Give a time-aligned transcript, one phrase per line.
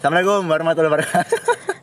[0.00, 1.38] Assalamualaikum warahmatullahi wabarakatuh.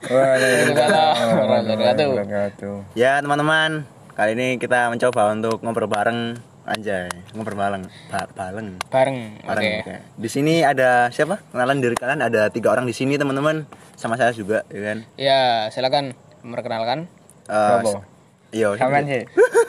[0.09, 2.73] Waalaikumsalam warahmatullahi wabarakatuh.
[2.97, 3.85] ya teman-teman,
[4.17, 6.33] kali ini kita mencoba untuk ngobrol bareng
[6.65, 8.81] anjay, ngobrol bareng, ba bareng.
[8.89, 9.37] Bareng.
[9.37, 9.45] Oke.
[9.45, 9.65] Bareng.
[9.85, 9.95] oke.
[10.17, 11.45] Di sini ada siapa?
[11.53, 14.97] Kenalan diri kalian ada tiga orang di sini teman-teman, sama saya juga, ya kan?
[15.13, 17.05] Ya, silakan memperkenalkan.
[17.45, 18.01] Eh, Siapa?
[18.49, 19.23] Iya, Sampean sih.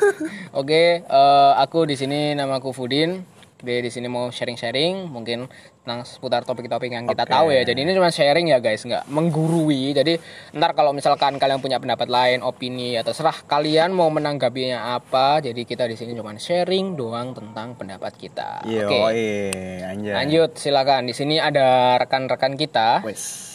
[0.65, 3.29] Oke, eh, aku di sini namaku Fudin.
[3.59, 5.51] Di di sini mau sharing-sharing mungkin
[5.83, 7.33] tentang seputar topik-topik yang kita Oke.
[7.35, 7.67] tahu ya.
[7.67, 9.91] Jadi ini cuma sharing ya guys, nggak menggurui.
[9.99, 10.15] Jadi
[10.55, 15.59] ntar kalau misalkan kalian punya pendapat lain, opini atau serah kalian mau menanggapinya apa, jadi
[15.67, 18.63] kita di sini cuma sharing doang tentang pendapat kita.
[18.63, 19.19] Iya, Oke.
[19.83, 20.15] anjay.
[20.15, 21.11] Lanjut, silakan.
[21.11, 23.03] Di sini ada rekan-rekan kita.
[23.03, 23.49] Wes.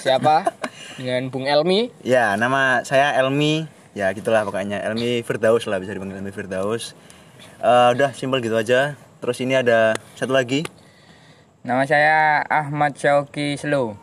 [0.00, 0.48] Siapa?
[1.00, 1.92] Dengan Bung Elmi.
[2.04, 3.64] ya, nama saya Elmi.
[3.92, 4.80] Ya, gitulah pokoknya.
[4.80, 6.96] Elmi Firdaus lah bisa dipanggil Elmi Firdaus.
[7.62, 8.98] Eh, udah simpel gitu aja.
[9.22, 10.66] Terus ini ada satu lagi.
[11.62, 13.94] Nama saya Ahmad Syauki Slow.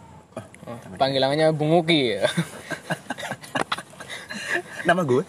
[0.63, 2.15] Oh, panggilannya Bung Uki.
[4.87, 5.23] Nama gue.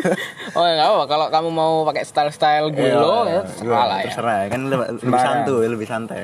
[0.56, 4.04] oh nggak apa kalau kamu mau pakai style-style gue lo ya terserah lah ya.
[4.08, 6.22] Terserah kan lebih, lebih santuy, lebih santai.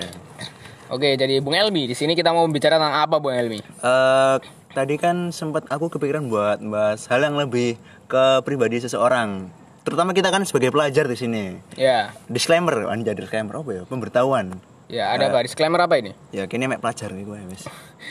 [0.89, 3.61] Oke, jadi Bung Elmi di sini kita mau bicara tentang apa Bung Elmi?
[3.61, 4.37] Eh
[4.73, 9.58] tadi kan sempat aku kepikiran buat bahas hal yang lebih ke pribadi seseorang.
[9.89, 11.57] Terutama kita kan sebagai pelajar di sini.
[11.73, 13.83] Ya, Disclaimer, anjay disclaimer apa ya?
[13.89, 14.61] Pemberitahuan.
[14.85, 15.41] ya ada apa?
[15.41, 16.13] Disclaimer apa ini?
[16.29, 17.65] Ya kini mek pelajar nih gue wis.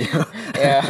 [0.66, 0.82] ya,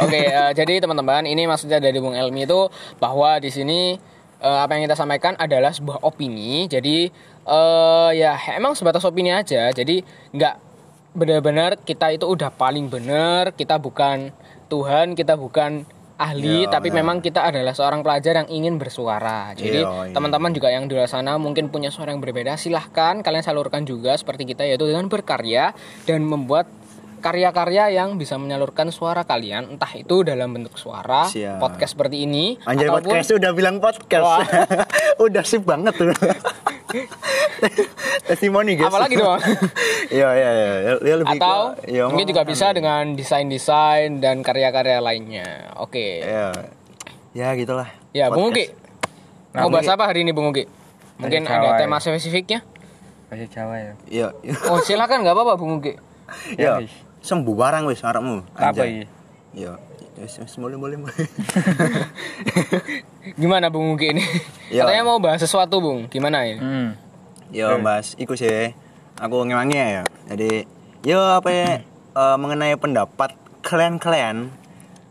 [0.00, 0.16] oke.
[0.16, 4.00] eh, jadi teman-teman, ini maksudnya dari Bung Elmi itu bahwa di sini
[4.40, 6.64] eh, apa yang kita sampaikan adalah sebuah opini.
[6.72, 7.12] Jadi
[7.44, 9.68] eh ya emang sebatas opini aja.
[9.76, 10.00] Jadi
[10.32, 10.54] nggak
[11.20, 13.52] benar-benar kita itu udah paling benar.
[13.52, 14.32] Kita bukan
[14.72, 15.84] Tuhan, kita bukan
[16.20, 19.56] ahli, Iya, tapi memang kita adalah seorang pelajar yang ingin bersuara.
[19.56, 20.12] Jadi Iya, iya.
[20.12, 24.12] teman-teman juga yang di luar sana mungkin punya suara yang berbeda, silahkan kalian salurkan juga
[24.20, 25.72] seperti kita yaitu dengan berkarya
[26.04, 26.68] dan membuat
[27.20, 31.56] karya-karya yang bisa menyalurkan suara kalian entah itu dalam bentuk suara Siap.
[31.58, 34.24] podcast seperti ini Anjay ataupun podcast udah bilang podcast.
[34.24, 34.40] Wah.
[35.26, 36.10] udah sip banget tuh.
[38.26, 38.88] Testimoni guys.
[38.88, 39.38] apalagi dong
[40.16, 40.70] Iya iya iya.
[40.96, 46.50] Ya, lebih ke- atau ya, mungkin juga bisa dengan desain-desain dan karya-karya lainnya oke Ya.
[47.30, 47.86] Ya gitulah.
[48.10, 48.50] ya Bung.
[48.50, 48.74] Uki
[49.52, 50.66] mau bahas apa hari ini Bung Uki
[51.16, 52.02] mungkin ada tema ya.
[52.02, 52.60] spesifiknya
[53.26, 53.92] Bahasa Jawa ya.
[54.08, 54.28] Iya.
[54.66, 55.94] oh silakan nggak apa-apa Bung Uki
[56.54, 56.78] Ya.
[57.20, 58.42] Sembuh barang wis arepmu.
[58.52, 59.04] Apa ini?
[59.52, 59.76] Iya.
[60.16, 60.96] Wis wis boleh boleh.
[60.98, 61.16] boleh.
[63.36, 64.24] gimana Bung Uki ini
[64.74, 64.86] Ya.
[64.86, 66.88] katanya mau bahas sesuatu Bung gimana ini Hmm.
[67.50, 68.70] Yo Mas, iku sih.
[69.18, 70.04] Aku ngewangi ya.
[70.30, 70.64] Jadi
[71.02, 71.68] yo apa ya
[72.14, 74.48] eh, mengenai pendapat kalian-kalian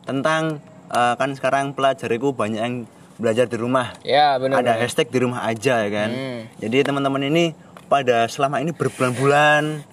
[0.03, 2.75] tentang eh, kan sekarang pelajar itu banyak yang
[3.19, 3.91] belajar di rumah.
[4.01, 6.09] ya benar Ada hashtag di rumah aja ya kan.
[6.09, 6.39] Hmm.
[6.57, 7.51] Jadi teman-teman ini
[7.85, 9.83] pada selama ini berbulan-bulan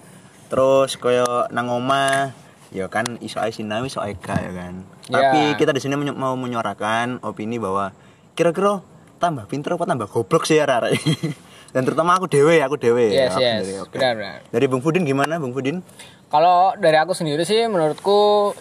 [0.47, 2.31] terus koyo nang omah
[2.71, 4.73] ya kan iso ae sinau iso ae ya kan.
[5.07, 5.31] Ya.
[5.31, 7.95] Tapi kita di sini menyo- mau menyuarakan opini bahwa
[8.35, 8.83] kira-kira
[9.17, 10.91] tambah pinter apa tambah goblok sih ya Rara.
[11.75, 13.11] Dan terutama aku dewe, aku dewe.
[13.11, 13.91] yes aku yes sendiri, oke.
[13.99, 15.83] benar benar Dari Bung Fudin gimana Bung Fudin?
[16.31, 18.55] Kalau dari aku sendiri sih menurutku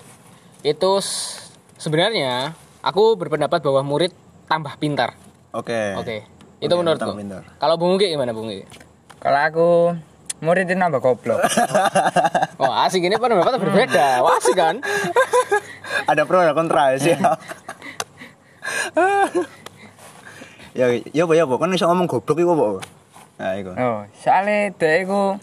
[0.66, 0.92] itu
[1.78, 4.10] sebenarnya aku berpendapat bahwa murid
[4.50, 5.14] tambah pintar.
[5.54, 5.94] Oke.
[5.98, 6.16] Oke.
[6.58, 7.10] Itu Oke, menurutku.
[7.58, 8.66] Kalau Bung Uki gimana Bung Uki?
[9.18, 9.70] Kalau aku
[10.40, 11.40] murid itu nambah goblok.
[12.56, 14.24] Oh, asik ini pendapatnya berbeda.
[14.24, 14.80] Wah, asik kan?
[16.10, 17.12] Ada pro ada kontra ya sih.
[20.78, 22.80] ya ya apa ya apa kan iso ngomong goblok iku apa?
[23.36, 23.76] Nah, iku.
[23.76, 25.36] Oh, soalnya dia itu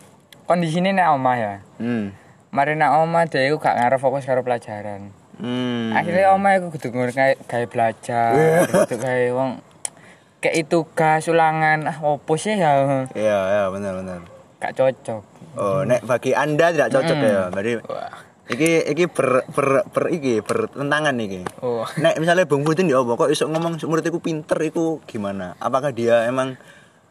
[0.50, 1.62] kondisinya nek omah ya.
[1.78, 2.18] Hmm.
[2.50, 5.14] Mari nek omah dia itu gak ngarep fokus karo pelajaran.
[5.38, 5.94] Hmm.
[5.94, 8.34] Akhirnya omah itu kudu kayak gawe belajar,
[8.74, 9.62] kudu gawe wong
[10.42, 14.33] kayak itu gas ulangan ah opo sih ya Iya, ya benar benar.
[14.64, 15.24] Gak cocok.
[15.60, 17.52] Oh, nek bagi Anda tidak cocok ya.
[17.52, 18.12] Berarti Wah.
[18.48, 21.44] iki iki ber ber, ber iki bertentangan iki.
[21.60, 21.84] Oh.
[22.00, 25.60] Nek misalnya Bung Putin ya apa kok iso ngomong murid iku pinter iku gimana?
[25.60, 26.56] Apakah dia emang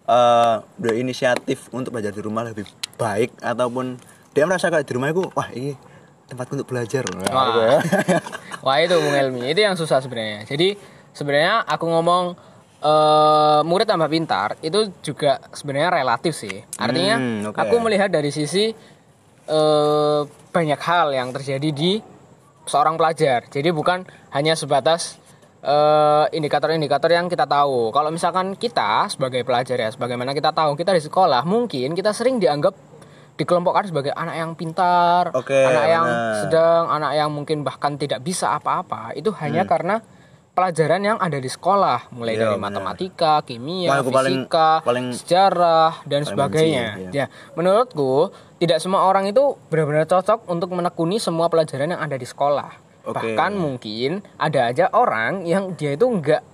[0.02, 2.66] eh berinisiatif untuk belajar di rumah lebih
[2.98, 4.00] baik ataupun
[4.34, 5.76] dia merasa kayak di rumah iku wah ini
[6.32, 7.04] tempat untuk belajar.
[7.28, 7.84] Wah.
[8.64, 9.52] Wah, itu Bung Elmi.
[9.52, 10.48] Itu yang susah sebenarnya.
[10.48, 10.78] Jadi,
[11.12, 12.38] sebenarnya aku ngomong
[12.82, 16.58] eh murid tambah pintar itu juga sebenarnya relatif sih.
[16.76, 17.58] Artinya Hmm, oke.
[17.58, 18.74] aku melihat dari sisi
[19.44, 20.20] eh
[20.52, 22.02] banyak hal yang terjadi di
[22.64, 23.46] seorang pelajar.
[23.46, 25.18] Jadi bukan hanya sebatas
[25.62, 27.90] eh, indikator-indikator yang kita tahu.
[27.90, 32.42] Kalau misalkan kita sebagai pelajar ya, sebagaimana kita tahu kita di sekolah, mungkin kita sering
[32.42, 32.74] dianggap
[33.32, 36.34] dikelompokkan sebagai anak yang pintar, Oke, anak yang benar.
[36.42, 39.14] sedang, anak yang mungkin bahkan tidak bisa apa-apa.
[39.14, 40.02] Itu hanya karena
[40.52, 42.64] pelajaran yang ada di sekolah, mulai Iya, dari benar.
[42.68, 46.86] matematika, kimia, Wah, aku paling- fisika, paling- sejarah dan paling sebagainya.
[47.00, 48.12] benci, Ya, menurutku
[48.58, 52.68] tidak semua orang itu benar-benar cocok untuk menekuni semua pelajaran yang ada di sekolah.
[53.02, 53.32] Oke.
[53.34, 56.44] Bahkan mungkin ada aja orang yang dia itu enggak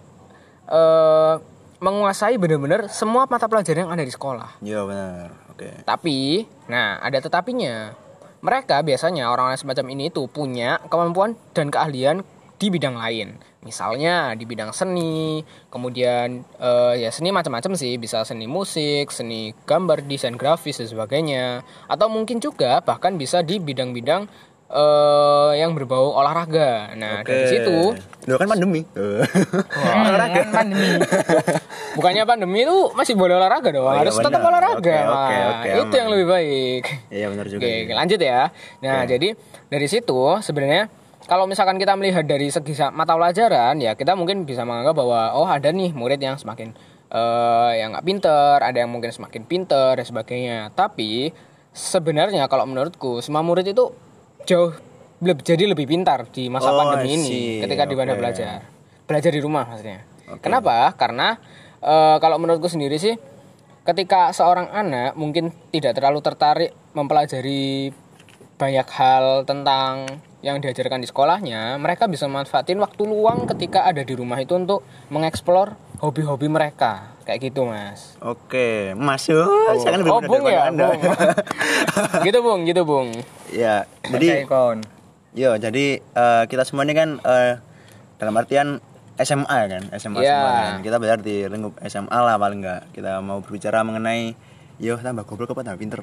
[0.69, 1.35] eh,
[1.79, 4.61] menguasai benar-benar semua mata pelajaran yang ada di sekolah.
[4.61, 5.33] Iya benar.
[5.49, 5.81] Oke.
[5.81, 7.97] Tapi, nah ada tetapinya.
[8.39, 12.21] Mereka biasanya orang-orang semacam ini itu punya kemampuan dan keahlian
[12.59, 13.39] di bidang lain.
[13.63, 20.03] Misalnya di bidang seni, kemudian eh, ya seni macam-macam sih, bisa seni musik, seni gambar,
[20.05, 21.63] desain grafis dan sebagainya.
[21.87, 24.27] Atau mungkin juga bahkan bisa di bidang-bidang
[24.69, 26.93] eh, yang berbau olahraga.
[26.99, 27.31] Nah, Oke.
[27.31, 27.79] dari situ
[28.29, 28.85] Loh kan pandemi.
[30.05, 31.01] Olahraga kan pandemi.
[31.97, 34.51] bukannya pandemi itu masih boleh olahraga dong, Oh, iya, harus tetap benar.
[34.53, 34.77] olahraga.
[34.77, 35.09] Oke, Mas.
[35.09, 35.99] oke, oke, itu aman.
[35.99, 36.83] yang lebih baik.
[37.09, 37.61] Iya benar juga.
[37.65, 37.95] Oke, sih.
[37.97, 38.41] lanjut ya.
[38.85, 39.29] Nah, jadi
[39.67, 40.83] dari situ sebenarnya
[41.29, 45.45] kalau misalkan kita melihat dari segi mata pelajaran, ya kita mungkin bisa menganggap bahwa oh
[45.45, 46.73] ada nih murid yang semakin
[47.09, 50.73] eh yang nggak pinter, ada yang mungkin semakin pinter dan sebagainya.
[50.73, 51.29] Tapi
[51.77, 53.93] sebenarnya kalau menurutku semua murid itu
[54.49, 54.73] jauh
[55.21, 58.65] lebih jadi lebih pintar di masa Oh, pandemi ini ketika di mana belajar.
[59.05, 60.09] Belajar di rumah maksudnya.
[60.41, 60.97] Kenapa?
[60.97, 61.37] Karena
[61.85, 63.21] eh, kalau menurutku sendiri sih
[63.85, 67.93] ketika seorang anak mungkin tidak terlalu tertarik mempelajari
[68.61, 70.09] banyak hal tentang
[70.39, 74.87] yang diajarkan di sekolahnya, mereka bisa manfaatin waktu luang ketika ada di rumah itu untuk
[75.11, 77.11] mengeksplor hobi-hobi mereka.
[77.27, 78.15] Kayak gitu, Mas.
[78.23, 79.45] Oke, masuk.
[79.83, 80.95] Saya kan oh, Bung ya, Anda.
[80.95, 81.03] Bung.
[82.27, 83.09] gitu, Bung, gitu, Bung.
[83.51, 84.81] ya, Jadi kon.
[85.37, 87.61] yo, jadi eh, kita semua ini kan eh,
[88.17, 88.81] dalam artian
[89.19, 90.31] SMA kan, SMA Iya.
[90.31, 90.79] semua kan.
[90.87, 92.83] Kita belajar di lingkup SMA lah paling enggak.
[92.95, 94.39] Kita mau berbicara mengenai
[94.79, 96.01] yo tambah goblok apa tambah pinter.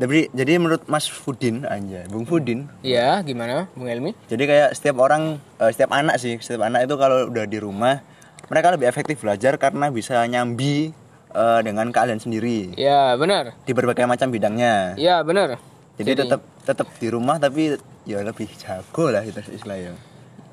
[0.00, 4.16] Jadi, jadi menurut Mas Fudin aja, Bung Fudin, Iya, gimana, Bung Elmi?
[4.26, 8.00] Jadi kayak setiap orang, eh, setiap anak sih, setiap anak itu kalau udah di rumah,
[8.48, 10.96] mereka lebih efektif belajar karena bisa nyambi
[11.30, 13.54] eh, dengan keahlian sendiri Ya, benar.
[13.62, 14.96] di berbagai macam bidangnya.
[14.96, 15.60] Ya, benar.
[15.94, 19.92] Jadi, tetap tetap di rumah tapi ya lebih jago lah itu istilahnya.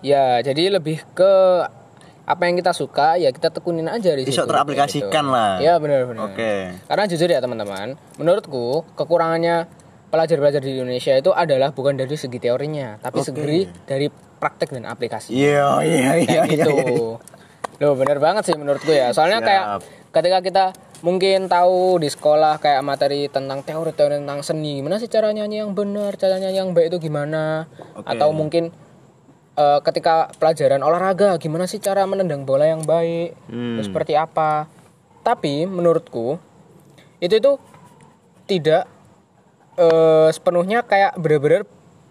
[0.04, 1.34] Ya, jadi lebih ke
[2.28, 4.52] apa yang kita suka ya kita tekunin aja di Bisa situ.
[4.52, 5.32] teraplikasikan gitu.
[5.32, 5.64] lah.
[5.64, 6.28] Ya, benar-benar.
[6.28, 6.76] Oke.
[6.84, 9.72] Karena jujur ya teman-teman, menurutku kekurangannya
[10.12, 13.32] pelajar-pelajar di Indonesia itu adalah bukan dari segi teorinya, tapi Oke.
[13.32, 15.32] segi dari praktek dan aplikasi.
[15.32, 16.52] Iya iya iya iya.
[16.52, 16.72] gitu.
[16.76, 17.16] iya.
[17.80, 19.16] Loh, bener banget sih menurutku ya.
[19.16, 19.48] Soalnya Siap.
[19.48, 19.66] kayak
[20.12, 20.66] ketika kita
[21.06, 25.72] mungkin tahu di sekolah kayak materi tentang teori-teori tentang seni, gimana sih cara nyanyi yang
[25.72, 27.70] benar, cara nyanyi yang baik itu gimana?
[27.96, 28.04] Oke.
[28.04, 28.74] Atau mungkin
[29.58, 33.34] eh, ketika pelajaran olahraga, gimana sih cara menendang bola yang baik?
[33.50, 33.82] Hmm.
[33.82, 34.70] Seperti apa?
[35.22, 36.38] Tapi menurutku
[37.18, 37.52] itu itu
[38.46, 38.86] tidak
[39.76, 41.66] eh, sepenuhnya kayak bener-bener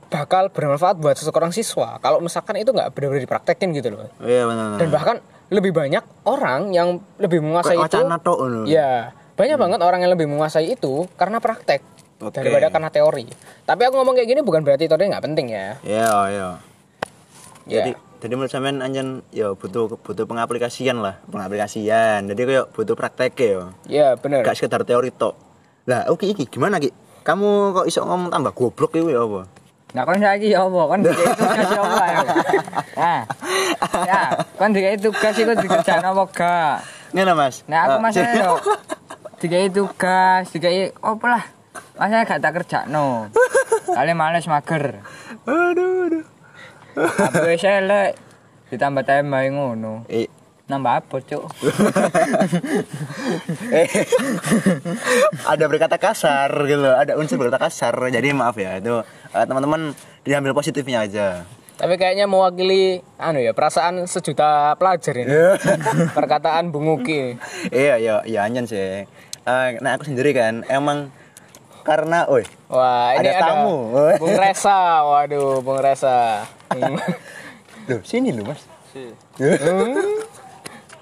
[0.06, 4.78] bakal bermanfaat buat seseorang siswa kalau misalkan itu nggak benar-benar dipraktekin gitu loh Iya benar.
[4.78, 5.16] dan bahkan
[5.50, 6.88] lebih banyak orang yang
[7.19, 8.70] lebih menguasai Kayak itu ngono.
[8.70, 11.82] ya banyak banget orang yang lebih menguasai itu karena praktek
[12.22, 12.38] Oke.
[12.38, 13.26] daripada karena teori
[13.66, 16.48] tapi aku ngomong kayak gini bukan berarti teori nggak penting ya Iya iya.
[17.66, 17.82] Ya.
[17.82, 22.26] Jadi jadi menurut sampean anjen ya butuh butuh pengaplikasian lah, pengaplikasian.
[22.26, 23.60] Jadi kayak butuh praktek ya.
[23.86, 25.36] ya bener Gak sekedar teori tok.
[25.86, 26.90] Lah, oke iki gimana Ki?
[27.22, 29.46] Kamu kok iso ngomong tambah goblok itu ya apa?
[29.94, 30.80] Nah, kon saiki ya apa?
[30.84, 32.20] Kon dikai tugas ya apa ya?
[32.96, 33.22] Nah.
[34.02, 34.20] Ya,
[34.56, 36.74] kon dikai tugas iku dikerjakan apa gak?
[37.12, 37.62] Ngene Mas.
[37.66, 38.52] Nah, aku Eh, masalah yo.
[39.36, 41.44] Dikai tugas, dikai apa lah?
[41.94, 43.30] Masalah gak tak kerjakno.
[43.96, 45.02] Kali males mager.
[45.44, 46.24] Aduh, aduh.
[46.96, 48.17] Aku wis elek.
[48.72, 50.08] Ditambah tambah ngono.
[50.08, 50.26] Eh,
[50.67, 51.46] Nambah apa, Cuk?
[53.70, 53.86] eh,
[55.46, 57.94] ada berkata kasar gitu loh, ada unsur berkata kasar.
[58.10, 58.98] Jadi maaf ya, itu
[59.31, 59.94] eh, teman-teman
[60.26, 61.46] diambil positifnya aja.
[61.76, 65.29] tapi kayaknya mewakili anu ya perasaan sejuta pelajar ini
[66.17, 67.36] perkataan Bung Uki
[67.69, 69.05] iya, iya, iya anjen sih.
[69.44, 71.12] Eh, nah aku sendiri kan emang
[71.84, 73.93] karena, oi, wah ini Ada ada, tamu.
[74.17, 76.48] Bung Resa waduh Bung Resa.
[77.91, 78.67] loh sini lu mas.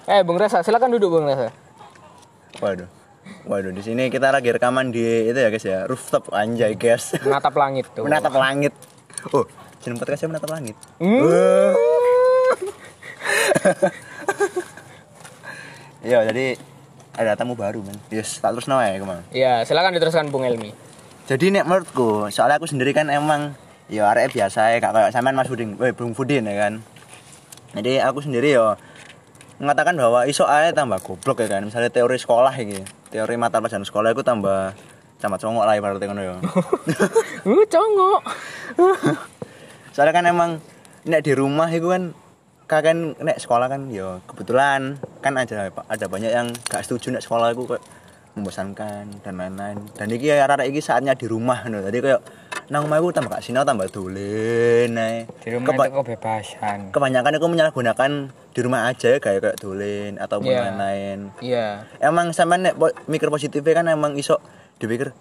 [0.04, 1.49] eh Bung Resa silakan duduk Bung Resa
[2.62, 2.87] Waduh,
[3.50, 7.11] waduh di sini kita lagi rekaman di itu ya guys ya rooftop anjay guys.
[7.26, 8.71] menatap langit tuh menatap langit.
[9.33, 9.42] Oh,
[9.83, 10.76] jeneng podcastnya menatap langit.
[11.02, 11.25] Hmm.
[16.04, 16.61] Iya, jadi
[17.16, 17.97] ada tamu baru man.
[18.12, 19.25] Yes, tak terus ya ke mana.
[19.33, 20.68] Ya, silakan diteruskan Bung Elmi.
[21.25, 23.56] Jadi nek menurutku, soalnya aku sendiri kan emang
[23.88, 26.80] ya arek biasa ya, gak kayak sampean Mas Fudin, eh Bung Fudin ya kan.
[27.74, 28.78] Jadi aku sendiri ya
[29.58, 31.66] mengatakan bahwa iso ae tambah goblok ya kan.
[31.66, 34.72] Misalnya teori sekolah iki, teori mata pelajaran sekolah itu tambah
[35.24, 36.34] camat congok lah ibaratnya ngono ya.
[37.48, 38.20] Uh, congok.
[39.94, 40.50] Soalnya kan emang
[41.04, 42.16] nek di rumah itu kan
[42.64, 47.52] kakek nek sekolah kan yo kebetulan kan ada ada banyak yang gak setuju nek sekolah
[47.52, 47.84] aku kayak
[48.34, 51.78] membosankan dan lain-lain dan iki ya rara iki saatnya di rumah no.
[51.80, 52.20] jadi kayak
[52.64, 55.28] nang omah aku tambah gak sinau tambah dolen ae.
[55.36, 56.78] Di rumah Keba- itu kebebasan.
[56.90, 58.10] kebanyakan aku menyalahgunakan
[58.50, 60.60] di rumah aja ya, kayak kayak dolen ataupun Iya.
[60.64, 61.66] lain-lain Iya.
[62.00, 64.40] emang sama nek po- mikir positifnya kan emang iso
[64.76, 65.12] dipikir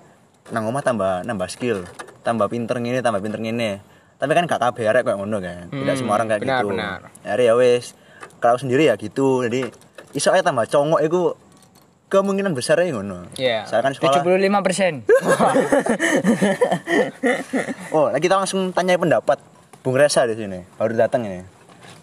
[0.50, 1.84] nang omah tambah nambah skill
[2.22, 3.84] tambah pinter ngene tambah pinter ngene
[4.16, 6.68] tapi kan gak kabeh arek kayak ngono kan tidak Hmm, semua orang kayak benar, gitu
[6.72, 7.00] benar.
[7.22, 7.86] Akhirnya ya wes
[8.40, 9.68] kalau sendiri ya gitu jadi
[10.12, 11.36] iso aja tambah congok itu
[12.14, 13.66] kemungkinan besarnya ngono Iya.
[13.66, 14.94] saya kan sekolah 75 persen.
[17.92, 19.38] oh lagi kita langsung tanya pendapat
[19.82, 21.42] Bung Resa di sini baru datang ini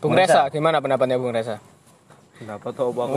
[0.00, 1.60] Bung Resa, gimana pendapatnya Bung Resa?
[2.34, 3.02] Pendapat atau apa?
[3.04, 3.16] aku?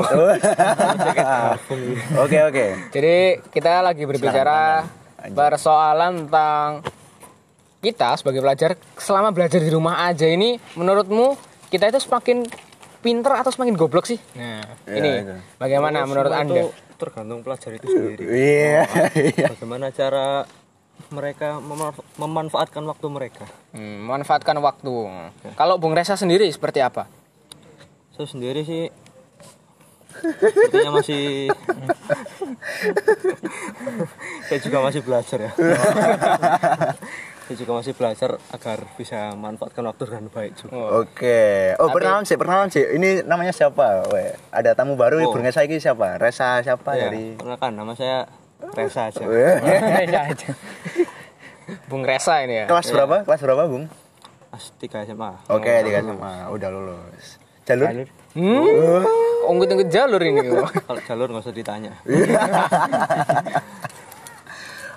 [2.24, 3.16] oke oke Jadi
[3.50, 4.84] kita lagi berbicara
[5.32, 6.84] persoalan tentang
[7.80, 12.44] kita sebagai pelajar selama belajar di rumah aja ini menurutmu kita itu semakin
[13.00, 14.16] pinter atau semakin goblok sih?
[14.34, 15.36] Nah, Ya, ini itu.
[15.56, 16.56] bagaimana menurut Semua Anda?
[16.56, 18.24] itu tergantung pelajar itu sendiri.
[18.28, 18.84] iya
[19.14, 20.44] iya Bagaimana cara
[21.10, 23.44] mereka memanfa- memanfaatkan waktu mereka?
[23.72, 24.92] Hmm, memanfaatkan waktu.
[25.54, 27.06] Kalau Bung Resa sendiri seperti apa?
[28.12, 28.84] Saya sendiri sih
[30.14, 31.50] sepertinya masih
[34.48, 35.52] saya juga masih belajar ya.
[37.54, 40.74] saya juga masih belajar agar bisa manfaatkan waktu dengan baik juga.
[41.06, 41.78] Oke.
[41.78, 42.82] Oh, perkenalan sih, perkenalan sih.
[42.82, 44.10] Ini namanya siapa?
[44.10, 45.38] Weh, ada tamu baru Oh.
[45.38, 46.18] Bung Resa ini siapa?
[46.18, 48.26] Resa siapa Ya, dari perkenalkan nama saya
[48.74, 49.22] aja.
[49.22, 49.54] Weh.
[50.10, 50.50] Iya aja.
[51.86, 52.66] Bung Resa ini ya.
[52.66, 53.22] Kelas berapa?
[53.22, 53.86] Kelas berapa, Bung?
[54.50, 55.32] Kelas 3 SMA.
[55.54, 56.34] Oke, tiga SMA.
[56.50, 57.38] Udah lulus.
[57.70, 57.86] Jalur?
[57.86, 58.08] Jalur.
[58.34, 59.06] Hmm?
[59.46, 60.42] Ungkit-ungkit jalur ini.
[60.90, 61.94] Kalau jalur nggak usah ditanya.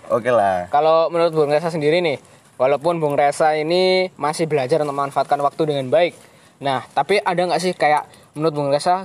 [0.07, 0.71] Oke lah.
[0.71, 2.17] Kalau menurut Bung Resa sendiri nih,
[2.57, 6.15] walaupun Bung Resa ini masih belajar untuk memanfaatkan waktu dengan baik.
[6.61, 9.05] Nah, tapi ada nggak sih kayak menurut Bung Resa,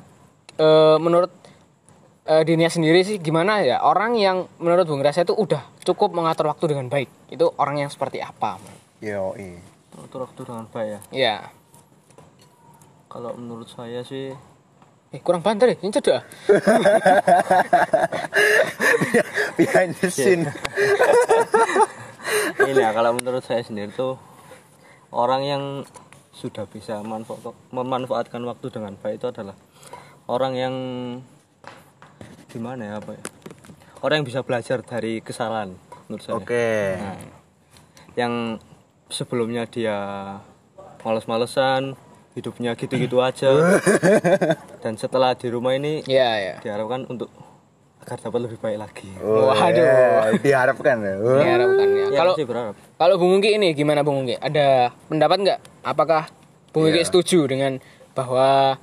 [0.55, 1.31] eh, menurut
[2.27, 6.47] eh, dirinya sendiri sih gimana ya orang yang menurut Bung Resa itu udah cukup mengatur
[6.47, 7.09] waktu dengan baik.
[7.27, 8.55] Itu orang yang seperti apa?
[9.03, 9.59] Yo, i.
[9.99, 10.99] Atur waktu dengan baik ya.
[11.11, 11.37] Ya,
[13.11, 14.31] Kalau menurut saya sih
[15.11, 16.23] eh, kurang banter ya, ini cedek.
[19.59, 20.47] Behind the scene.
[22.71, 24.15] Ini ya kalau menurut saya sendiri tuh
[25.11, 25.63] orang yang
[26.31, 27.37] sudah bisa manfa-
[27.69, 29.53] memanfaatkan waktu dengan baik itu adalah
[30.25, 30.75] orang yang
[32.47, 33.23] gimana ya apa ya
[34.01, 35.75] orang yang bisa belajar dari kesalahan
[36.07, 36.97] menurut saya Oke.
[38.15, 38.59] yang
[39.07, 39.97] sebelumnya dia
[41.01, 41.95] males-malesan
[42.31, 43.51] hidupnya gitu-gitu aja
[44.83, 46.55] dan setelah di rumah ini Iya, ya.
[46.63, 47.27] diharapkan untuk
[48.01, 49.77] agar dapat lebih baik lagi Oh, Waduh.
[49.77, 51.13] ya, diharapkan ya.
[51.15, 51.37] Oh.
[51.37, 52.05] Diharapkan ya.
[52.07, 54.35] ya Kalau berharap Kalau Bung Ungki ini gimana Bung Ungki?
[54.35, 55.59] Ada pendapat nggak?
[55.81, 56.23] Apakah
[56.69, 57.07] Bung Ungki Iya.
[57.07, 57.77] setuju dengan
[58.11, 58.77] bahwa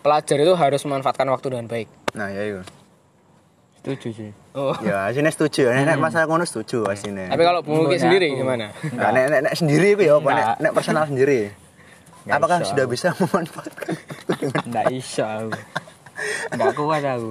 [0.00, 1.88] pelajar itu harus memanfaatkan waktu dengan baik?
[2.12, 2.62] Nah, ya itu.
[3.78, 4.30] Setuju sih.
[4.52, 4.74] Oh.
[4.80, 5.68] Ya, sini setuju.
[5.68, 7.30] Nek nek masalah kono setuju asine.
[7.30, 8.38] Tapi kalau Bung Ungki Menurut sendiri aku.
[8.40, 8.66] gimana?
[8.92, 10.26] Nah, nek, nek, nek sendiri itu ya apa?
[10.26, 10.56] Nek, Enggak.
[10.58, 11.40] nek personal sendiri.
[12.26, 12.92] Nggak Apakah sudah aku.
[12.92, 13.94] bisa memanfaatkan
[14.66, 15.26] Nggak bisa.
[16.50, 17.30] Nggak kuat aku.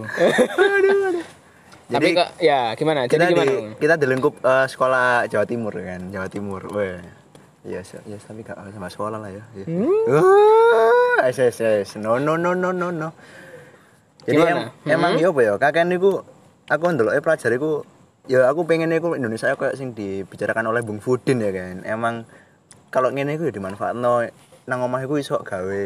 [1.86, 3.06] Tapi Jadi- kok ya gimana?
[3.06, 3.46] Jadi kita gimana?
[3.46, 6.98] di kita di lingkup eh, sekolah Jawa Timur kan Jawa Timur weh
[7.62, 9.42] Iya, se- ya tapi gak sama sekolah lah ya.
[9.58, 9.65] ya.
[10.06, 11.98] Wah, es, es, es.
[11.98, 13.10] No, no, no, no, no, no.
[14.22, 16.22] Jadi em- emang yo apa ya, kakek niku
[16.65, 17.82] aku ndelok pelajar iku
[18.25, 21.82] ya aku pengen iku Indonesia kayak sing dibicarakan oleh Bung Fudin ya kan.
[21.82, 22.30] Emang
[22.89, 24.30] kalau ngene iku ya dimanfaatno
[24.65, 25.84] nang omah iku iso gawe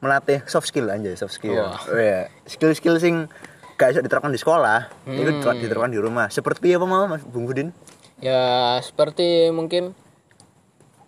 [0.00, 1.60] melatih soft skill aja, soft skill.
[1.60, 1.80] Wah.
[1.92, 3.28] Weh, skill-skill sing
[3.76, 6.28] gak iso diterapkan di sekolah, itu diterapkan di rumah.
[6.28, 7.72] Seperti apa mau Mas Bung Fudin?
[8.20, 9.96] Ya seperti mungkin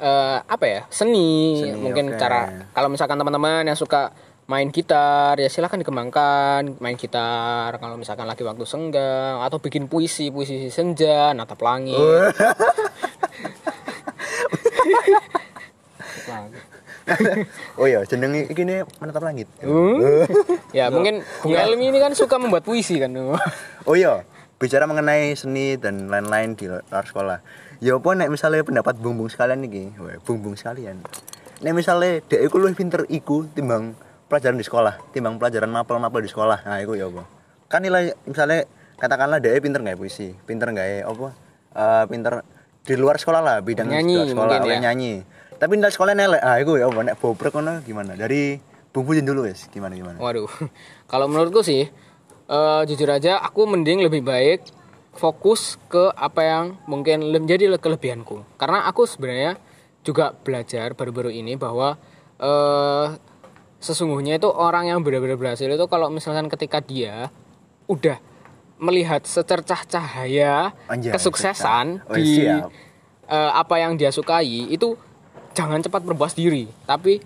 [0.01, 2.17] eh, apa ya seni, Seni, mungkin oke.
[2.17, 4.13] cara kalau misalkan teman-teman yang suka
[4.51, 10.35] main gitar ya silahkan dikembangkan main gitar kalau misalkan lagi waktu senggang atau bikin puisi
[10.35, 11.97] puisi senja natap langit
[17.81, 19.49] oh iya, jenenge iki ne menatap langit.
[19.61, 19.99] Hmm?
[20.76, 23.12] ya mungkin Bung Elmi ini kan suka membuat puisi kan
[23.88, 24.25] Oh iya,
[24.62, 27.38] bicara mengenai seni dan lain-lain di luar sekolah.
[27.83, 31.02] Ya apa nek misalnya pendapat bung-bung sekalian iki, Weh, bung-bung sekalian.
[31.62, 33.99] Nek misalnya dek iku luwih pinter iku timbang
[34.31, 36.62] pelajaran di sekolah, timbang pelajaran mapel-mapel di sekolah.
[36.62, 37.26] Nah, iku ya apa?
[37.66, 38.71] Kan nilai misalnya
[39.02, 41.28] katakanlah dek pinter nggak puisi, pinter nggak apa?
[41.75, 42.47] Eh pinter
[42.83, 44.81] di luar sekolah lah, bidang Nyanyi di luar sekolah, mungkin ya.
[44.90, 45.14] nyanyi.
[45.62, 46.42] Tapi nilai sekolah nelek.
[46.42, 48.19] Ah, iku ya nek bobrek ngono gimana?
[48.19, 48.59] Dari
[48.90, 50.19] Bung dulu wes, gimana gimana?
[50.19, 50.50] Waduh,
[51.11, 51.87] kalau menurutku sih,
[52.50, 54.66] eh, jujur aja aku mending lebih baik
[55.14, 58.42] fokus ke apa yang mungkin menjadi le- kelebihanku.
[58.59, 59.54] Karena aku sebenarnya
[60.02, 61.95] juga belajar baru-baru ini bahwa
[62.42, 63.07] eh,
[63.78, 67.31] sesungguhnya itu orang yang benar-benar berhasil itu kalau misalkan ketika dia
[67.87, 68.19] udah
[68.83, 72.02] melihat secercah cahaya Anjay, kesuksesan.
[72.11, 72.69] Oh, di siap.
[73.31, 74.99] eh, apa yang dia sukai itu
[75.52, 77.21] jangan cepat berpuas diri tapi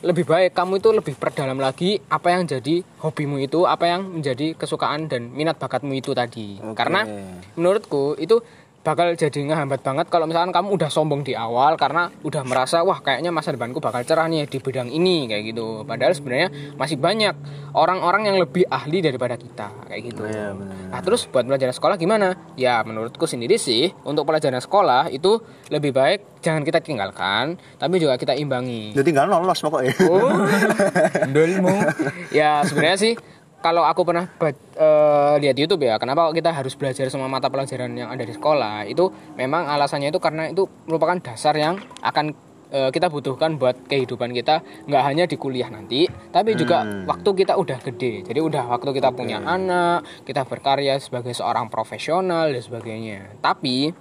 [0.00, 4.56] lebih baik kamu itu lebih perdalam lagi apa yang jadi hobimu itu apa yang menjadi
[4.56, 6.72] kesukaan dan minat bakatmu itu tadi Oke.
[6.72, 7.04] karena
[7.52, 8.40] menurutku itu
[8.80, 12.96] bakal jadi ngehambat banget kalau misalkan kamu udah sombong di awal karena udah merasa wah
[13.04, 15.84] kayaknya masa depanku bakal cerah nih di bidang ini kayak gitu.
[15.84, 16.48] Padahal sebenarnya
[16.80, 17.36] masih banyak
[17.76, 20.22] orang-orang yang lebih ahli daripada kita kayak gitu.
[20.24, 20.88] Iya, benar-benar.
[20.96, 22.32] nah terus buat pelajaran sekolah gimana?
[22.56, 28.16] Ya menurutku sendiri sih untuk pelajaran sekolah itu lebih baik jangan kita tinggalkan tapi juga
[28.16, 28.96] kita imbangi.
[28.96, 29.92] Jadi tinggal lolos pokoknya.
[30.08, 30.40] Oh,
[32.38, 33.12] ya sebenarnya sih
[33.60, 37.92] kalau aku pernah eh, lihat di YouTube ya, kenapa kita harus belajar semua mata pelajaran
[37.92, 38.88] yang ada di sekolah?
[38.88, 42.32] Itu memang alasannya itu karena itu merupakan dasar yang akan
[42.72, 47.60] eh, kita butuhkan buat kehidupan kita nggak hanya di kuliah nanti, tapi juga waktu kita
[47.60, 48.24] udah gede.
[48.24, 53.36] Jadi udah waktu kita punya anak, kita berkarya sebagai seorang profesional dan sebagainya.
[53.44, 53.92] Tapi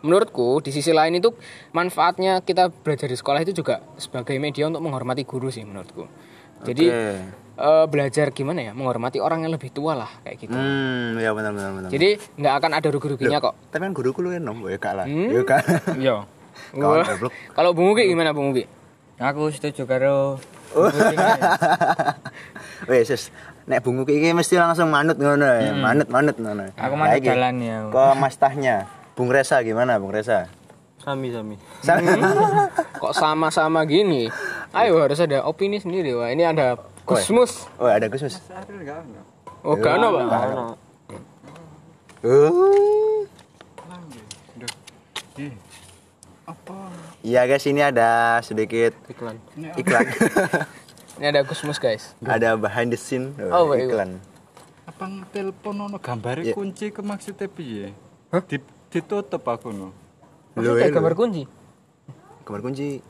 [0.00, 1.32] menurutku di sisi lain itu
[1.72, 6.06] manfaatnya kita belajar di sekolah itu juga sebagai media untuk menghormati guru sih menurutku
[6.66, 7.02] jadi Oke.
[7.56, 11.50] eh, belajar gimana ya menghormati orang yang lebih tua lah kayak gitu Hmm, ya benar
[11.50, 11.88] benar benar.
[11.88, 15.06] jadi nggak akan ada rugi-ruginya kok tapi kan guruku lu enom, ya kak lah.
[15.06, 15.30] Hmm?
[15.30, 15.62] Ya kak.
[16.02, 16.16] Iya.
[16.74, 17.04] Wah.
[17.06, 17.32] goblok.
[17.52, 18.66] kalau Bung Ugi gimana Bung Ugi
[19.16, 20.36] Aku setuju karo
[22.86, 23.22] Wes, wes.
[23.64, 25.72] Nek bungu iki mesti langsung manut ngono ya.
[25.72, 26.68] Manut manut ngono.
[26.70, 27.88] Aku manut jalan ya.
[27.88, 28.86] Ke Mas Tahnya.
[29.16, 30.52] Bung Resa gimana, Bung Resa?
[31.00, 31.56] Sami sami.
[31.80, 31.96] Sa-
[32.94, 34.28] kok sama-sama gini
[34.76, 38.42] ayo harus ada opini sendiri wah ini ada Gusmus Oh, ada Gusmus.
[39.62, 40.42] oh gak ada pak.
[42.26, 43.22] Oh.
[47.26, 49.36] Iya guys, ini ada sedikit iklan
[49.74, 50.06] iklan.
[51.18, 54.18] ini ada Gusmus guys ada behind the scene Oh, iklan.
[54.86, 56.54] Abang telepon ono gambare Iya.
[56.54, 57.90] kunci ke maksudnya piye?
[58.46, 58.56] Di,
[58.92, 59.90] ditutup aku no.
[60.54, 61.42] maksudnya Loh, gambar kunci
[62.46, 63.02] Kamar kunci.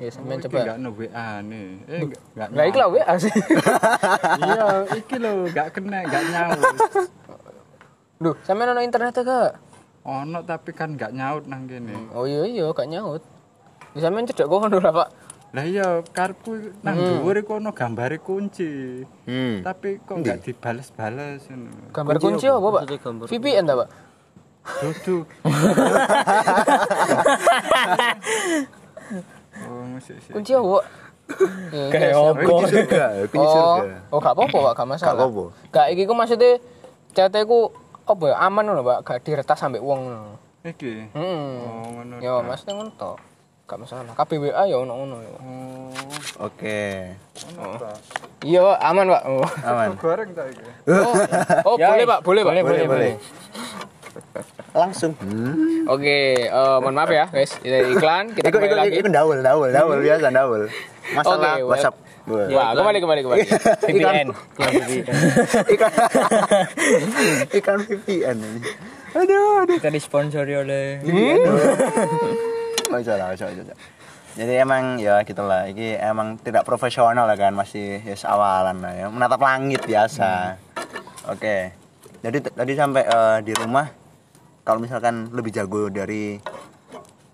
[0.00, 1.68] Ya sampean Iki coba Enggak no WA nih.
[1.84, 2.48] Eh enggak enggak.
[2.56, 3.32] Lah iki lah WA sih.
[4.42, 6.64] Iya, iki lho enggak kena, enggak nyaut.
[8.22, 9.52] Duh, sampean ono internet gak?
[10.02, 11.92] Ono tapi kan enggak nyaut nang kene.
[12.16, 13.22] Oh iya iya gak nyaut.
[13.92, 15.08] Bisa main cedek kono lah, Pak.
[15.52, 19.04] Lah iya, karepku nang dhuwur iku ono gambare kunci.
[19.28, 19.60] Hmm.
[19.60, 21.92] Tapi kok enggak dibales-bales ngono.
[21.92, 22.82] Gambar kunci apa, Pak?
[23.28, 23.88] VPN ta, Pak?
[24.80, 25.28] Dudu.
[30.04, 30.32] Oh.
[30.32, 30.78] Kunci apa?
[31.70, 32.22] Ya, Kayak siap.
[32.28, 32.42] apa?
[32.42, 33.96] Kunci surga, kunci Oh, surga.
[34.10, 35.08] oh gak apa-apa, Pak, gak masalah.
[35.08, 35.44] Gak apa-apa.
[35.70, 36.50] Gak iki ku maksudnya
[37.10, 37.58] chat ku
[38.02, 40.34] apa ya aman ngono, Pak, gak diretas sampai wong ngono.
[40.62, 40.92] Iki.
[41.10, 41.48] Heeh.
[41.58, 42.14] Oh, ngono.
[42.18, 43.12] Ya, maksudnya ngono to.
[43.62, 44.12] Gak masalah.
[44.12, 45.32] KBWA ya ono-ono ya.
[45.38, 45.88] Oh,
[46.42, 47.14] Oke.
[48.42, 49.22] Iya, Pak, aman, Pak.
[49.24, 49.46] Oh.
[49.64, 49.88] Aman.
[49.96, 50.62] goreng ta iki?
[50.90, 51.14] Oh,
[51.64, 52.52] oh Ya, boleh, Pak, boleh, Pak.
[52.52, 53.12] boleh, boleh, boleh.
[54.72, 55.12] Langsung.
[55.20, 55.84] Hmm.
[55.84, 57.52] Oke, eh, mohon maaf ya, guys.
[57.54, 58.96] Kita iklan, kita Ikut kembali ikut lagi.
[58.98, 60.62] ikut daul, daul, daul biasa daul.
[61.12, 61.96] Masalah Oke, WhatsApp.
[62.22, 63.40] Wah, kembali kembali kembali.
[63.82, 64.28] VPN.
[65.68, 65.90] ikan
[67.52, 68.60] ikan VPN ini.
[69.12, 69.76] Aduh, aduh.
[69.76, 71.02] Kita disponsori oleh
[72.88, 73.78] Oh, salah, salah, salah.
[74.32, 79.06] Jadi emang ya gitulah, ini emang tidak profesional lah kan, masih ya awalan lah ya,
[79.08, 80.56] menatap langit biasa.
[81.28, 81.76] Oke.
[82.22, 83.84] Jadi t- tadi sampai eh, di rumah,
[84.62, 86.38] kalau misalkan lebih jago dari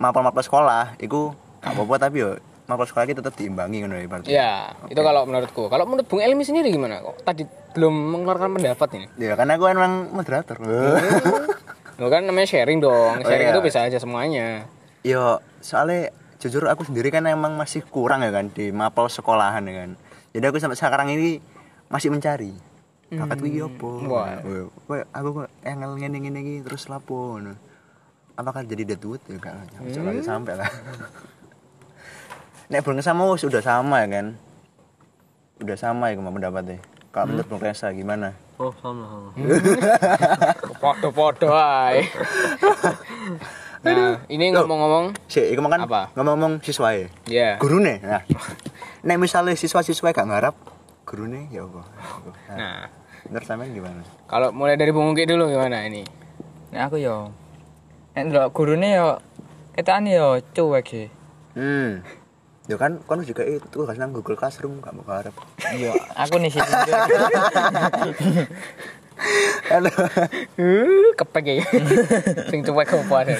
[0.00, 2.38] mapel-mapel sekolah, itu gak apa-apa tapi yo
[2.68, 4.28] mapel sekolah kita tetap diimbangi kan ya berarti.
[4.28, 4.52] Ya,
[4.92, 5.72] itu kalau menurutku.
[5.72, 7.16] Kalau menurut Bung Elmi sendiri gimana kok?
[7.24, 9.06] Tadi belum mengeluarkan pendapat ini.
[9.16, 10.60] Ya karena gue emang moderator.
[11.98, 13.24] Lo kan namanya sharing dong.
[13.24, 13.54] Oh, Sharing iya.
[13.56, 14.68] itu bisa aja semuanya.
[15.02, 19.74] Yo, soalnya jujur aku sendiri kan emang masih kurang ya kan di mapel sekolahan ya
[19.82, 19.90] kan.
[20.36, 21.40] Jadi aku sampai sekarang ini
[21.88, 22.67] masih mencari.
[23.08, 24.04] Bakat iki opo?
[24.04, 24.36] Wah.
[24.84, 27.56] Wah, aku kok engel ngene ngene iki terus lapo ngono.
[28.36, 29.64] Apakah jadi Deadwood ya kan?
[29.90, 30.68] Sampai sampai lah.
[32.70, 34.26] Nek Bung sama wis udah sama ya kan.
[35.64, 36.84] Udah sama ya pendapatnya.
[37.08, 38.36] Kalau menurut Bung Resa gimana?
[38.60, 39.28] Oh, sama sama.
[40.76, 42.04] Podo-podo ae.
[43.78, 46.10] Nah, ini ngomong-ngomong, Si, iku kan Apa?
[46.18, 47.06] ngomong-ngomong siswa ya.
[47.30, 47.50] ya.
[47.62, 48.02] Gurune.
[48.02, 48.26] Nah.
[49.06, 50.54] Nek misalnya siswa-siswa gak ngarap
[51.08, 51.80] gurune ya apa?
[51.80, 52.78] Nah, Nah,
[53.24, 54.04] menurut sampean gimana?
[54.28, 56.04] kalau mulai dari Bung Ungki dulu gimana ini?
[56.68, 57.32] Nek aku yo.
[58.12, 59.16] Nek ndelok gurune yo
[59.72, 61.08] ketane yo cuek sih.
[61.56, 62.04] Hmm.
[62.68, 65.32] Ya kan kan juga itu kan nang Google Classroom gak mau ngarep.
[65.72, 66.60] Iya, aku nih sih.
[69.68, 69.88] Halo.
[70.58, 71.64] Uh, kepek ya.
[72.52, 73.34] Sing cuek apa ada.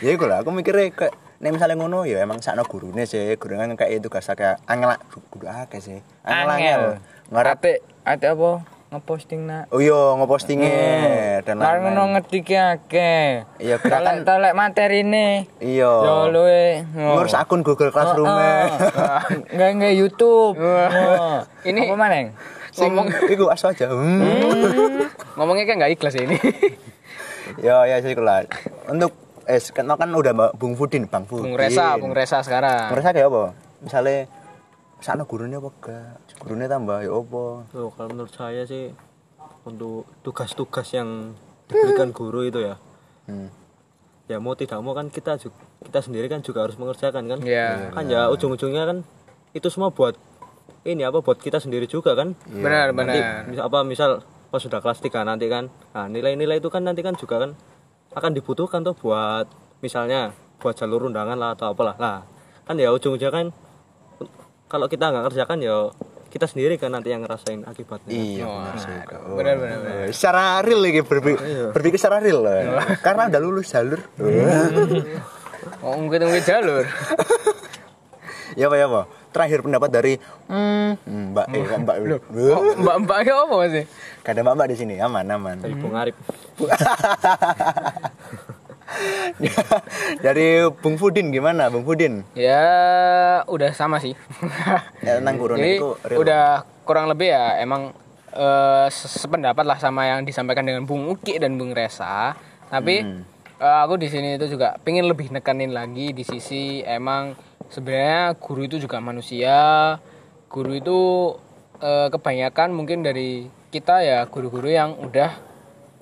[0.00, 3.56] ya iku lah aku mikirnya kayak nek misalnya ngono ya emang sakno gurune sih gurune
[3.58, 4.92] kan kayak tugas kayak angel
[5.32, 6.80] kudu akeh sih angel angel
[7.32, 9.70] ngarep Ate apa ngeposting nak.
[9.70, 13.46] oh iya ngepostingnya dan Lah ngono lain-lain ngetike akeh.
[13.62, 15.46] Iya, gerakan- telek materine.
[15.62, 16.82] iya Yo luwe.
[16.90, 18.26] ngurus akun Google Classroom
[19.54, 20.58] Enggak enggak YouTube.
[20.58, 21.38] Oh.
[21.62, 22.26] Ini- apa maneng?
[22.70, 22.90] sing
[23.28, 25.06] iku aso aja hmm.
[25.34, 26.38] Ngomongnya kayak nggak ikhlas ya ini.
[27.62, 28.42] ya ya sih lah
[28.86, 29.14] untuk
[29.46, 31.52] eh kan kan udah Mbak Bung Fudin Bang Fudin.
[31.52, 32.90] Bung Resa, Bung Resa sekarang.
[32.92, 33.42] Bung Resa kayak apa?
[33.80, 34.18] Misalnya
[35.00, 37.44] sakno gurune apa gak gurune tambah ya apa?
[37.72, 38.92] Tuh, kalau menurut saya sih
[39.64, 41.32] untuk tugas-tugas yang
[41.68, 42.76] diberikan guru itu ya.
[43.28, 43.48] Hmm.
[44.30, 47.38] ya mau tidak mau kan kita juga kita sendiri kan juga harus mengerjakan kan.
[47.42, 47.90] Iya.
[47.90, 48.98] kan ya ujung-ujungnya kan
[49.50, 50.14] itu semua buat
[50.86, 52.38] ini apa buat kita sendiri juga kan.
[52.46, 53.50] Benar, nanti benar.
[53.50, 54.10] misal apa misal
[54.50, 55.66] pas sudah kelas 3 nanti kan.
[55.94, 57.50] Nah nilai-nilai itu kan nanti kan juga kan
[58.10, 59.46] akan dibutuhkan tuh buat
[59.80, 62.26] misalnya buat jalur undangan lah atau apalah lah
[62.64, 63.46] kan ya ujung-ujungnya kan
[64.66, 65.76] kalau kita nggak kerjakan ya
[66.30, 69.34] kita sendiri kan nanti yang ngerasain akibatnya iya benar sih Oh.
[69.34, 69.96] Benar, benar, benar.
[70.06, 71.42] Eh, secara real lagi berpikir,
[71.74, 72.86] berpikir secara real lah.
[72.98, 73.98] karena udah lulus jalur
[75.84, 76.84] Oh, mungkin mungkin jalur.
[78.54, 80.14] ya apa ya apa terakhir pendapat dari
[80.46, 80.90] hmm,
[81.30, 81.96] mbak eh kok mbak
[82.50, 83.84] Oh, Mbak-mbaknya apa sih?
[84.20, 86.16] Gak ada mbak mbak di sini aman aman dari Bung Arif
[90.20, 92.66] dari Bung Fudin gimana Bung Fudin Ya
[93.46, 94.18] udah sama sih.
[95.06, 96.18] ya, tentang corona Jadi itu real.
[96.20, 96.44] udah
[96.82, 97.94] kurang lebih ya emang
[98.88, 102.34] se- sependapat lah sama yang disampaikan dengan Bung Uki dan Bung Resa.
[102.66, 103.22] Tapi Hmm.
[103.56, 107.34] eh, aku di sini itu juga pengen lebih nekanin lagi di sisi emang
[107.70, 109.96] sebenarnya guru itu juga manusia.
[110.50, 110.98] Guru itu
[111.78, 115.30] eh, kebanyakan mungkin dari kita ya guru-guru yang udah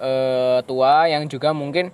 [0.00, 1.92] eh, tua yang juga mungkin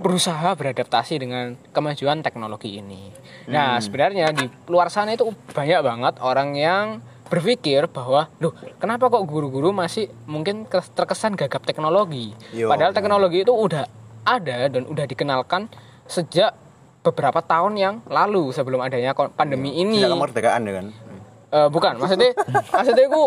[0.00, 3.12] berusaha beradaptasi dengan kemajuan teknologi ini.
[3.52, 6.84] Nah, sebenarnya di luar sana itu banyak banget orang yang
[7.28, 12.32] berpikir bahwa, loh, kenapa kok guru-guru masih mungkin kes- terkesan gagap teknologi?
[12.50, 13.84] Yo, Padahal teknologi itu udah
[14.24, 15.68] ada dan udah dikenalkan
[16.08, 16.56] sejak
[17.00, 20.00] beberapa tahun yang lalu sebelum adanya pandemi ini.
[20.00, 20.86] Sejak kemerdekaan ya kan
[21.50, 22.30] Eh, bukan, maksudnya
[22.78, 23.22] maksudnya itu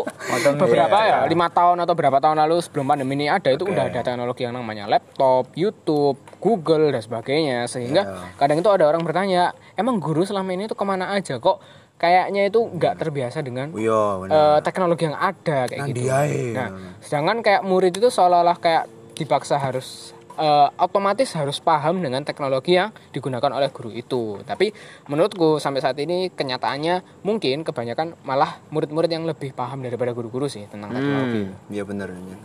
[0.55, 1.27] beberapa ya iya.
[1.27, 4.55] lima tahun atau berapa tahun lalu sebelum pandemi ini ada itu udah ada teknologi yang
[4.55, 8.39] namanya laptop, YouTube, Google dan sebagainya sehingga Iya.
[8.39, 11.59] kadang itu ada orang bertanya emang guru selama ini tuh ke mana aja kok
[11.99, 15.97] kayaknya itu nggak terbiasa dengan Oh, iya benar eh, teknologi yang ada kayak Nah, gitu.
[15.99, 16.53] dia, iya.
[16.55, 16.67] Nah,
[17.03, 18.88] sedangkan kayak murid itu seolah-olah kayak
[19.19, 24.41] dipaksa harus eh, otomatis harus paham dengan teknologi yang digunakan oleh guru itu.
[24.43, 24.73] Tapi
[25.09, 30.65] menurutku sampai saat ini kenyataannya mungkin kebanyakan malah murid-murid yang lebih paham daripada guru-guru sih
[30.69, 31.49] tentang teknologi.
[31.49, 32.39] Hmm, iya bener bener.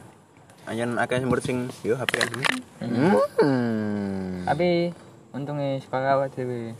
[0.68, 2.28] Anyen akeh murid sing yo HP kan.
[2.84, 4.44] Hmm.
[4.44, 4.92] Tapi
[5.32, 6.76] untungnya sepakat dhewe.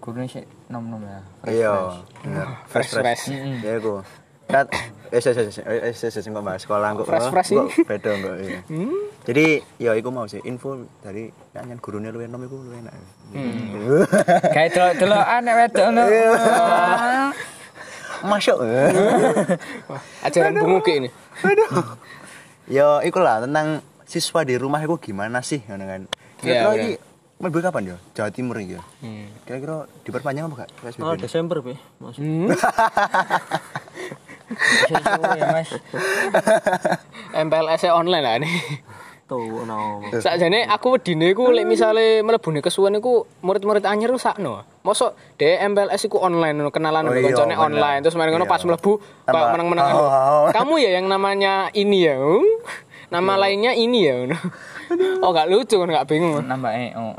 [0.00, 1.20] Gurune sik nom-nom ya.
[1.44, 1.74] Iya.
[2.66, 3.30] Fresh fresh.
[3.62, 4.00] Ya iku.
[5.10, 7.06] Eh eh eh eh eh kok bahas sekolah kok.
[7.10, 8.60] Fresh, fresh kok beda kok iya.
[9.26, 9.46] Jadi
[9.82, 11.26] ya iku mau sih info dari
[11.58, 12.94] anyen gurune luwih enom iku luwih enak.
[14.54, 16.02] Kayak delok-delokan nek wedok ngono.
[18.30, 18.58] Masuk.
[20.26, 21.10] Ajaran Bung Uki ini.
[22.70, 25.78] Ya iku lah tentang siswa di rumah itu gimana sih kan.
[25.80, 26.06] Iya,
[26.38, 26.78] Kira-kira iya.
[26.78, 26.92] iki
[27.42, 27.96] mlebu kapan ya?
[28.14, 28.78] Jawa Timur ya.
[29.02, 29.26] Hmm.
[29.42, 30.70] Kira-kira diperpanjang apa gak?
[31.02, 32.22] Oh Desember bi masuk
[35.38, 35.70] ya, Mas.
[37.32, 38.56] MPLS online lah nih.
[39.30, 44.66] tuh no Sakjane aku wedine iku lek misale mlebune kesuwen iku murid-murid anyar ku sakno.
[44.82, 47.62] Mosok dhek MPLS iku online kenalan Oh iya, koncone bener.
[47.62, 48.50] online terus mari ngono Iya.
[48.50, 50.46] pas mlebu Tambah, kayak meneng-meneng oh, oh.
[50.58, 52.18] Kamu ya yang namanya ini ya.
[53.06, 54.18] Nama lainnya ini ya.
[55.22, 56.42] Oh gak lucu kan gak bingung.
[56.42, 57.08] Nambah EO.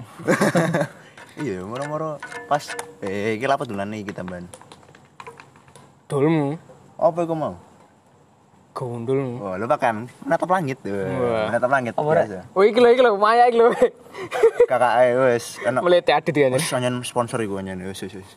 [1.42, 4.46] Iya, moro-moro pas eh iki lapat dolan iki tambahan.
[6.06, 6.60] Dulmu,
[7.02, 7.58] Apa iku mau?
[8.72, 9.44] gondolmu.
[9.44, 10.80] Oh, lupa kan menatap langit.
[10.88, 11.52] Wah.
[11.52, 12.48] Menatap langit biasa.
[12.56, 13.68] Oh iki lho iki lho Maya iki lho.
[14.72, 16.48] Kakak eh wis ana Melete adit ya.
[16.48, 18.16] wis anyen sponsor iku anyen wis wis.
[18.16, 18.32] wis.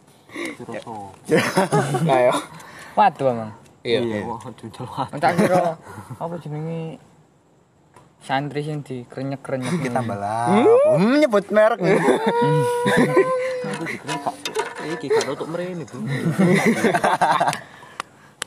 [2.02, 2.34] Nah yo.
[2.98, 3.50] Waduh emang.
[3.86, 4.00] Iya.
[4.00, 5.76] iya wah jujur banget Tak kira
[6.16, 6.96] apa jenenge
[8.24, 10.48] santri sing dikrenyek-krenyek Kita tambah lah.
[10.96, 11.78] Hmm, nyebut merek.
[14.84, 15.96] iki kan untuk merene bu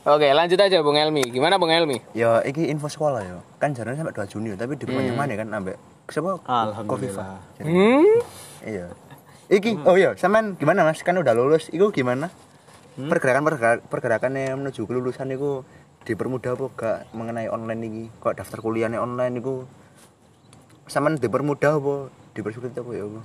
[0.06, 1.26] Oke, lanjut aja Bung Elmi.
[1.26, 1.98] Gimana Bung Elmi?
[2.14, 3.42] ya, iki info sekolah ya.
[3.58, 6.38] Kan jarane sampai 2 Juni tapi diperpanjang mana kan ambek siapa?
[6.46, 7.42] Alhamdulillah.
[7.58, 8.22] Hmm?
[8.62, 8.86] Iya.
[9.48, 11.00] Iki, oh iya, sampean gimana Mas?
[11.00, 12.28] Kan udah lulus, iku gimana?
[12.98, 15.62] Pergerakan pergerakan pergerakannya menuju kelulusan iku
[16.02, 18.04] dipermudah apa gak mengenai online iki?
[18.22, 19.66] Kok daftar kuliahnya online iku
[20.86, 21.94] sampean dipermudah apa
[22.34, 23.20] dipersulit apa ya apa?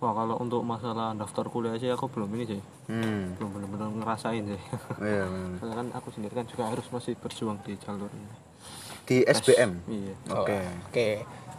[0.00, 3.36] Wah kalau untuk masalah daftar kuliah sih aku belum ini sih Hmm.
[3.36, 4.60] belum benar-benar ngerasain sih
[4.98, 5.56] Iya, bener.
[5.56, 8.32] Soalnya kan aku sendiri kan juga harus masih berjuang di jalur ini
[9.02, 9.70] Di SBM.
[9.86, 10.58] iya Oke.
[10.86, 11.08] Oke.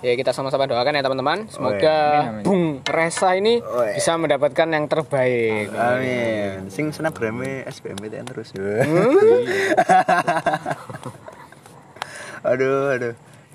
[0.02, 1.46] Ya kita sama-sama doakan ya teman-teman.
[1.46, 2.44] Semoga Amin, amin.
[2.44, 3.94] Bung Resa ini Oh, iya.
[3.94, 5.70] bisa mendapatkan yang terbaik.
[5.72, 6.66] Amin.
[6.68, 8.50] Sing snapgrame SBMPTN terus.
[12.44, 13.14] aduh, aduh.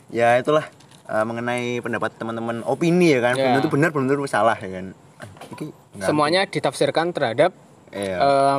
[0.09, 0.63] Ya itulah
[1.07, 3.35] eh, mengenai pendapat teman-teman opini ya kan.
[3.35, 3.43] Ya.
[3.43, 4.87] Belum tentu benar, belum tentu salah ya kan.
[5.57, 5.65] Iki
[5.99, 7.57] Semuanya ditafsirkan terhadap
[7.91, 8.17] Iya.
[8.19, 8.57] eh,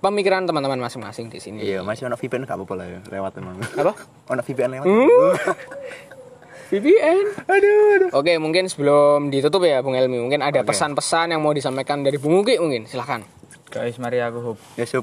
[0.00, 1.60] pemikiran teman-teman masing-masing di sini.
[1.60, 3.56] Iya, masih ono VPN gak apa-apa lah ya, lewat emang.
[3.76, 3.92] Apa?
[4.32, 4.86] Ono VPN lewat.
[6.70, 7.24] VPN.
[7.44, 8.08] aduh, aduh.
[8.14, 12.40] Oke, mungkin sebelum ditutup ya Bung Elmi, mungkin ada pesan-pesan yang mau disampaikan dari Bung
[12.40, 12.86] Uki mungkin.
[12.86, 13.26] Silahkan.
[13.70, 14.58] Guys, mari aku hub.
[14.78, 15.02] Ya, sup.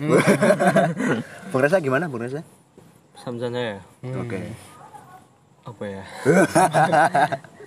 [1.52, 2.42] Bung Reza gimana, Bung Reza?
[3.18, 3.82] samsan saya
[4.16, 4.40] Oke.
[5.68, 6.04] Apa ya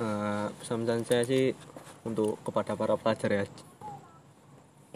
[0.00, 1.52] Eh, pesan-pesan saya sih
[2.08, 3.44] untuk kepada para pelajar ya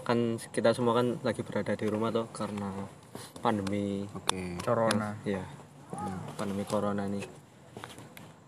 [0.00, 2.72] kan kita semua kan lagi berada di rumah tuh karena
[3.40, 4.56] pandemi Oke.
[4.60, 5.12] Corona.
[5.22, 5.44] ya
[6.34, 7.28] pandemi corona nih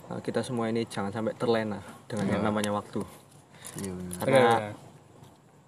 [0.07, 3.05] Nah, kita semua ini jangan sampai terlena dengan yang namanya waktu
[3.77, 3.93] Iya.
[3.93, 4.17] bener.
[4.17, 4.73] karena Benar.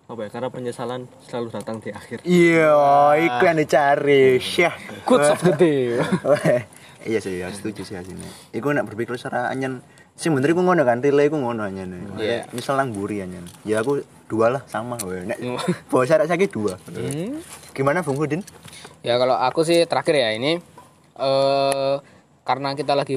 [0.08, 2.72] apa ya karena penyesalan selalu datang di akhir Iya,
[3.18, 4.40] iku yang dicari.
[4.40, 4.72] Syah.
[5.04, 6.00] Quotes of the day.
[7.08, 8.28] Iya sih, ya setuju sih asine.
[8.52, 9.80] Iku nek berpikir secara anyen
[10.12, 11.96] sing bener iku ngono kan, relay iku ngono anyen.
[12.20, 12.44] Iya.
[12.52, 13.48] Misal nang mburi anyen.
[13.64, 15.24] Ya aku dua lah sama weh.
[15.24, 15.40] Nek
[15.88, 16.76] bawa syarat saiki dua.
[17.72, 18.44] Gimana Bung Hudin?
[19.00, 20.60] Ya kalau aku sih terakhir ya ini
[21.16, 21.96] eh
[22.44, 23.16] karena kita lagi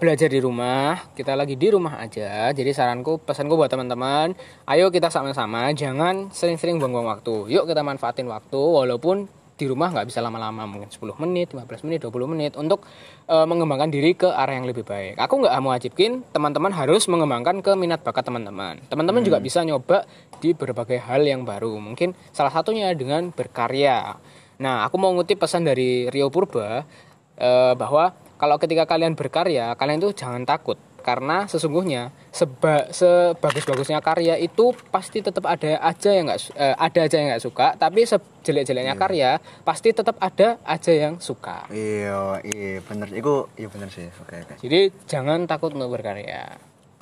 [0.00, 2.48] belajar di rumah, kita lagi di rumah aja.
[2.56, 4.32] Jadi saranku, pesanku buat teman-teman,
[4.64, 7.52] ayo kita sama-sama jangan sering-sering buang-buang waktu.
[7.52, 9.28] Yuk kita manfaatin waktu walaupun
[9.60, 12.88] di rumah nggak bisa lama-lama, mungkin 10 menit, 15 menit, 20 menit untuk
[13.28, 15.20] eh, mengembangkan diri ke arah yang lebih baik.
[15.20, 18.80] Aku nggak mau wajibkin teman-teman harus mengembangkan ke minat bakat teman-teman.
[18.88, 20.08] Teman-teman juga bisa nyoba
[20.40, 21.76] di berbagai hal yang baru.
[21.76, 24.16] Mungkin salah satunya dengan berkarya.
[24.64, 26.88] Nah, aku mau ngutip pesan dari Rio Purba
[27.36, 34.36] eh, bahwa kalau ketika kalian berkarya, kalian tuh jangan takut karena sesungguhnya seba, sebagus-bagusnya karya
[34.38, 38.94] itu pasti tetap ada aja yang nggak eh, ada aja yang nggak suka, tapi sejelek-jeleknya
[38.94, 39.30] karya
[39.64, 41.66] pasti tetap ada aja yang suka.
[41.72, 43.08] Iya, iya bener.
[43.10, 44.08] Iku iya bener sih.
[44.22, 44.54] Oke, oke.
[44.62, 46.56] Jadi jangan takut untuk berkarya.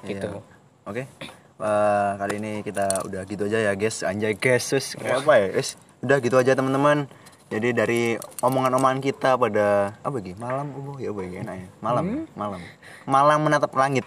[0.06, 0.30] Gitu.
[0.30, 0.42] Iya.
[0.88, 1.02] Oke.
[1.58, 4.06] Eh, kali ini kita udah gitu aja ya, guys.
[4.06, 4.70] Anjay, guys.
[4.94, 5.46] Kayak apa ya?
[5.58, 5.74] Wis,
[6.06, 7.10] udah gitu aja teman-teman.
[7.48, 8.02] Jadi dari
[8.44, 10.36] omongan-omongan kita pada apa lagi?
[10.36, 11.68] Malam oh ya apa ya enak ya?
[11.80, 12.22] Malam, ya?
[12.36, 12.60] malam.
[13.08, 14.04] Malam menatap langit.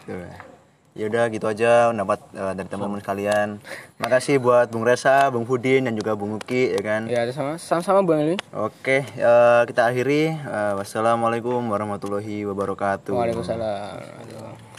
[0.91, 3.57] Ya udah gitu aja dapat eh, dari teman-teman sekalian.
[3.97, 7.09] Makasih buat Bung Resa, Bung Hudin dan juga Bung Uki ya kan.
[7.09, 8.37] Ya, sama sama Bang Eli.
[8.53, 10.37] Oke, eh, kita akhiri.
[10.37, 13.15] Eh, wassalamualaikum warahmatullahi wabarakatuh.
[13.17, 14.69] Waalaikumsalam.